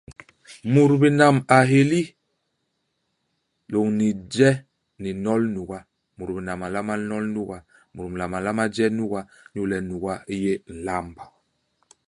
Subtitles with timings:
[0.73, 2.01] Mut binam a héli
[3.71, 4.49] lôñni je
[5.01, 5.79] ni nol nuga.
[6.17, 7.57] Mut binam a nlama nol nuga.
[7.93, 10.53] Mut binam a nlama je nuga, inyu le nuga i yé
[10.83, 11.15] nlamb.